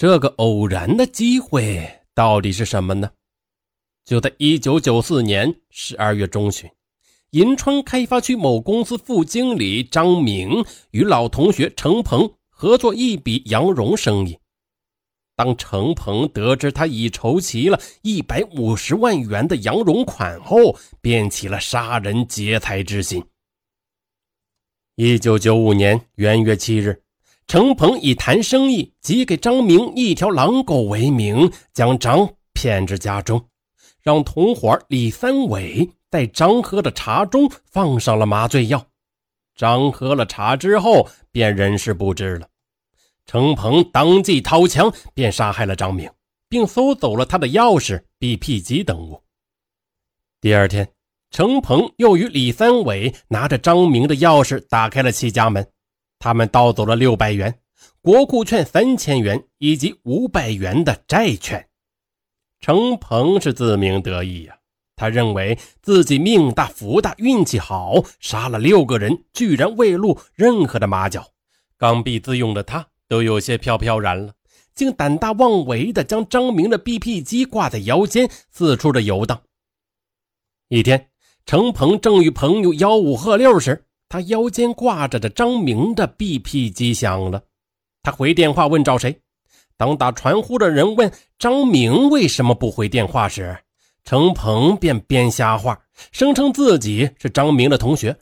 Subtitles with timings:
[0.00, 3.10] 这个偶然的机会到底是什么呢？
[4.02, 6.70] 就在一九九四年十二月中旬，
[7.32, 14.38] 银川开发区某公司副经理张明与老同学程鹏合作一笔羊绒生意。
[15.36, 23.22] 当程鹏得知他已筹齐了一百五十万元的羊绒款后，便起了杀人劫财之心。
[24.94, 27.02] 一九九五年元月七日，
[27.50, 33.44] 程鹏以谈生意及给张明一条狼狗为名，将张骗至家中。
[34.00, 38.86] 让同伙李三伟在张喝的茶中放上了麻醉药，
[39.56, 42.46] 张喝了茶之后便人事不知了。
[43.26, 46.08] 程鹏当即掏枪便杀害了张明，
[46.48, 49.20] 并搜走了他的钥匙、BP 机等物。
[50.40, 50.88] 第二天，
[51.32, 55.66] 程鹏又与李三伟拿着张明的钥匙打开了其家门，
[56.20, 57.58] 他们盗走了六百元
[58.00, 61.66] 国库券、三千元以及五百元的债券。
[62.60, 64.58] 程鹏是自鸣得意呀，
[64.96, 71.26] 他认为自己命大福大，运气好，杀了六个人，居然未露任何的马脚。
[71.78, 74.34] 刚愎自用的他都有些飘飘然了，
[74.74, 79.42] 竟胆大妄为的将张明的 BP 机挂在腰间，四处的游荡。
[80.68, 81.08] 一天，
[81.46, 87.44] 程鹏正与朋友吆五喝六时，他腰间挂着的张明的 BP 机响了，
[88.02, 89.20] 他回电话问找谁。
[89.76, 93.56] 当打传呼的人问张明为什么不回电话时，
[94.02, 98.18] 程鹏便编瞎话，声称自己是张明的同学。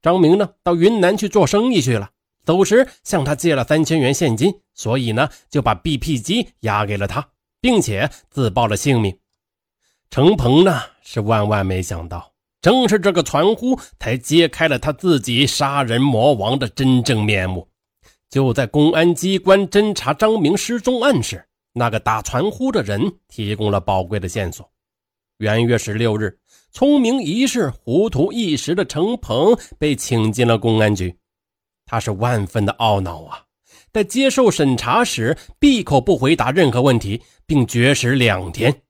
[0.00, 2.10] 张明呢，到云南去做生意去了，
[2.44, 9.18] 走时向他借了三千元现金，所以呢，就把 BP 机押给了他，并且自报了姓名。
[10.08, 12.31] 程鹏呢，是万万没想到，
[12.62, 17.68] 正是这个传呼，才揭开了他自己杀人魔王的真正面目。
[18.30, 24.70] 就在公安机关侦查张明失踪案时，那个打传呼的人提供了宝贵的线索。
[25.38, 26.38] 元月十六日，
[26.70, 31.14] 聪明一世、糊涂一时的程鹏被请进了公安局，
[31.84, 33.44] 他是万分的懊恼啊！
[33.92, 38.82] 在接受审查时，闭口不回答任何问题，并绝食两天。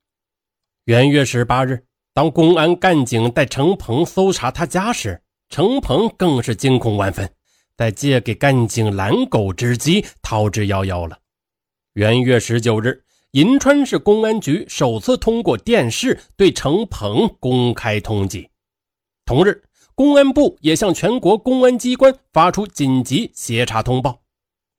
[0.85, 1.83] 元月十八日，
[2.15, 7.31] 当公安干警带程鹏搜查他家时，程鹏更是惊恐万分。
[7.75, 11.19] 在借给干警拦狗之机，逃之夭夭了。
[11.95, 13.03] 元月十九日，
[13.33, 18.47] 银川市公安局首次通过电视对程鹏公开通缉。
[19.25, 19.63] 同日，
[19.95, 24.21] 公安部也向全国公安机关发出紧急协查通报。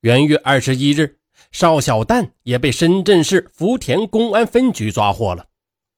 [0.02, 1.18] 元月二十一日，
[1.50, 5.46] 邵小旦也被深圳市福田公安分局抓获了。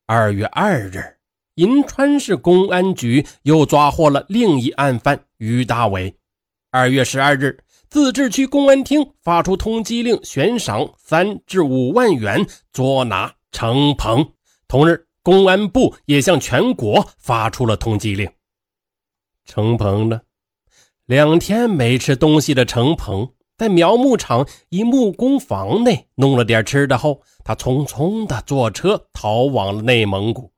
[0.07, 1.16] 二月二日，
[1.57, 6.15] 银川市公安局又抓获了另一案犯于大伟。
[6.71, 7.59] 二月十二日，
[7.89, 14.33] 自治区公安厅发出通缉令，悬赏三至五万元捉拿程鹏。
[14.69, 18.31] 同日，公安部也向全国发出了通缉令。
[19.47, 20.21] 程鹏呢？
[21.07, 30.53] 两天没吃东西的程鹏，在苗木厂一木工房内弄了点吃的后，他匆匆的坐车逃往了内蒙古。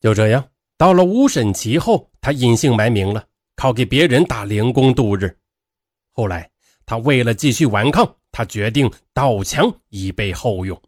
[0.00, 3.24] 就这样，到了乌审旗后，他隐姓埋名了。
[3.56, 5.36] 靠给别人打零工度日。
[6.12, 6.48] 后来，
[6.86, 10.80] 他为了继续顽抗，他决定盗枪以备后用。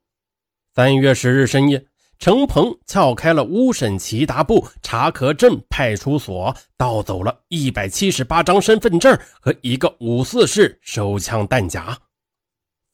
[0.72, 1.84] 三月十日深夜，
[2.20, 11.99] 程鹏撬开了乌审齐达部查克镇派出所，盗走了一百七十八张身份证和一个五四式手枪弹夹。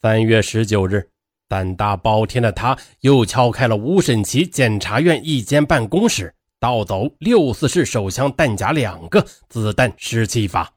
[0.00, 1.06] 三月十九日，
[1.48, 6.34] 胆大包天的他又撬开了乌审旗检察院一间办公室。
[6.58, 10.72] 盗走六四式手枪弹夹两个，子弹十七发。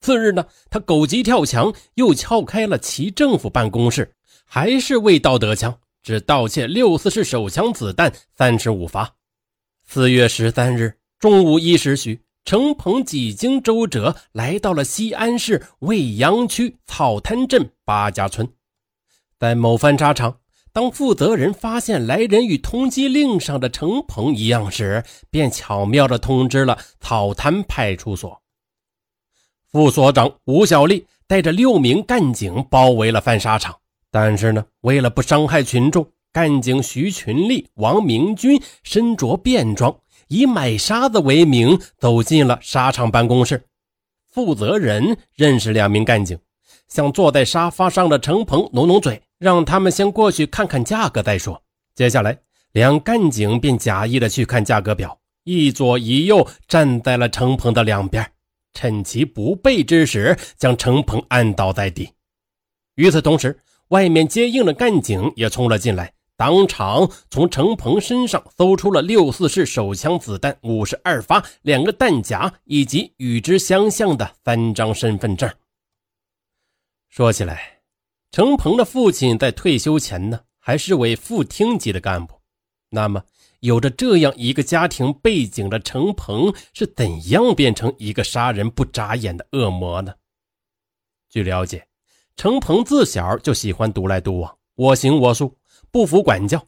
[0.00, 4.12] 次日呢，他狗急跳墙，又撬开了其政府办公室，
[4.44, 9.16] 还是未盗得枪，只盗窃六四式手枪子弹三十五发。
[9.84, 18.48] 四月十三日中午一时许，程鹏几经周折，来到了西安市未央区草滩镇八家村，
[19.38, 20.38] 在某翻砂厂。
[20.70, 28.40] 当负责人发现来人与通缉令上的程鹏一样时，便巧妙地通知了草滩派出所。
[29.70, 33.74] 副所长吴小丽带着六名干警包围了翻砂厂，
[34.10, 39.96] 但是呢，为了不伤害群众，干警徐群力、王明军身着便装，
[40.28, 43.64] 以买沙子为名走进了沙场办公室。
[44.30, 46.38] 负责人认识两名干警。
[46.88, 51.62] 向坐在沙发上的程鹏努努嘴，让他们先过去看看价格再说。
[51.94, 52.38] 接下来，
[52.72, 58.32] 两干警便假意的去看价格表，一左一右站在了程鹏的两边，
[58.74, 62.10] 趁其不备之时，将程鹏按倒在地。
[62.96, 63.58] 与此同时，
[63.88, 75.50] 外面接应的干警也冲了进来，当场从程鹏身上搜出了六四式手枪子弹五十二发、两个弹夹以及与之相像的三张身份证。
[77.08, 77.77] 说起来，
[78.30, 82.34] 程鹏的父亲在退休前呢，还是位副厅级的干部。
[82.90, 83.22] 那么，
[83.60, 90.14] 有着这样一个家庭背景的程鹏，是怎样变成一个杀人不眨眼的恶魔呢？
[91.30, 91.86] 据了解，
[92.36, 95.56] 程鹏自小就喜欢独来独往，我行我素，
[95.90, 96.64] 不服管教。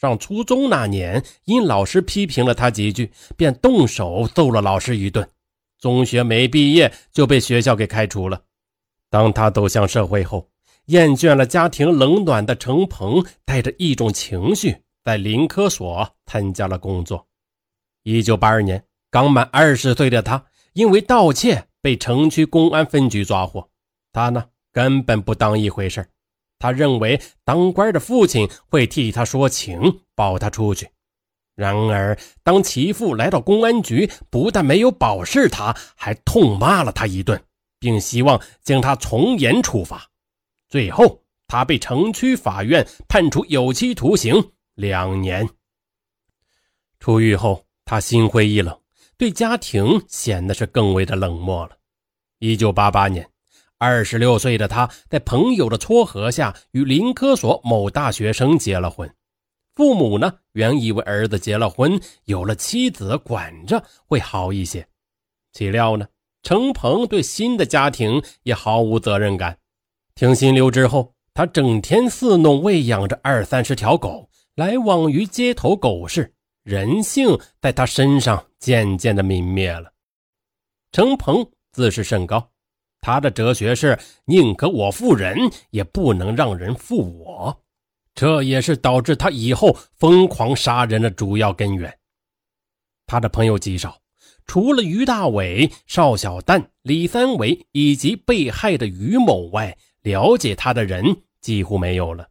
[0.00, 5.26] 上初中那年，因老师批评了他几句，便动手揍了老师一顿。
[5.78, 8.42] 中学没毕业就被学校给开除了。
[9.08, 10.48] 当他走向社会后，
[10.86, 17.26] 厌倦了家庭冷暖的程鹏，带着一种情绪，在林科所参加了工作。
[18.02, 20.44] 一九八二年，刚满二十岁的他，
[20.74, 23.70] 因为盗窃被城区公安分局抓获。
[24.12, 26.06] 他呢，根本不当一回事
[26.58, 30.88] 他认为当官的父亲会替他说情，保他出去。
[31.54, 37.42] 然而，当其父来到公安局，不但没有保释他，还痛骂了他一顿，
[37.78, 40.10] 并希望将他从严处罚。
[40.74, 44.34] 最后，他被城区法院判处有期徒刑
[44.74, 45.48] 两年。
[46.98, 48.76] 出狱后，他心灰意冷，
[49.16, 51.76] 对家庭显得是更为的冷漠了。
[52.40, 53.24] 一九八八年，
[53.78, 59.08] 二十六岁的他在朋友的撮合下，与林科所某大学生结了婚。
[59.76, 64.84] 父母呢，原以为儿子结了婚，有了妻子管着会好一些，
[65.52, 66.04] 岂料呢，
[66.42, 69.56] 程鹏对新的家庭也毫无责任感。
[70.14, 76.32] 停薪留职后，他整天伺弄喂养着二三十条狗，来往于街头狗市，
[76.62, 79.92] 人性在他身上渐渐的泯灭了。
[80.92, 82.48] 程鹏自视甚高，
[83.00, 85.36] 他的哲学是宁可我负人，
[85.70, 87.60] 也不能让人负我，
[88.14, 91.92] 这也是导致他以后疯狂杀人的主要根源。
[93.08, 93.98] 他的朋友极少，
[94.46, 99.76] 除了于大伟、邵小旦、李三伟以及被害的于某外。
[100.04, 102.28] 了解他的人几乎没有了。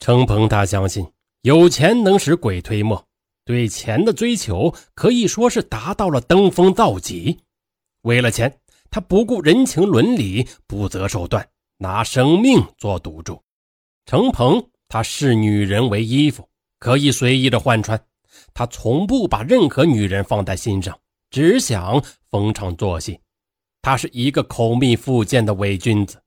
[0.00, 1.06] 程鹏他相信
[1.42, 3.06] 有钱能使鬼推磨，
[3.44, 7.38] 对钱的追求可以说是达到了登峰造极。
[8.02, 8.60] 为了钱，
[8.90, 11.48] 他不顾人情伦理，不择手段，
[11.78, 13.42] 拿生命做赌注。
[14.06, 16.48] 程鹏他视女人为衣服，
[16.78, 17.98] 可以随意的换穿，
[18.52, 20.98] 他从不把任何女人放在心上，
[21.30, 23.18] 只想逢场作戏。
[23.82, 26.20] 他是一个口蜜腹剑的伪君子。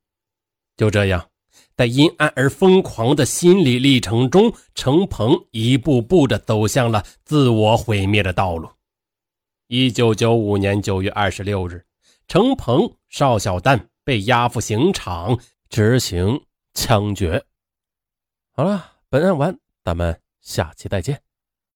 [0.78, 1.30] 就这样，
[1.76, 8.70] 在阴暗而疯狂的心理历程中，程鹏一步步的走向了自我毁灭的道路。
[9.68, 11.84] 一九九五年九月二十六日，
[12.28, 15.38] 程鹏、邵小丹被押赴刑场
[15.68, 17.44] 执行枪决。
[18.52, 21.27] 好了，本案完，咱们下期再见。